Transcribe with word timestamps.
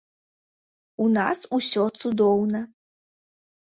У 1.05 1.11
нас 1.19 1.45
усё 1.61 1.83
цудоўна. 2.01 2.67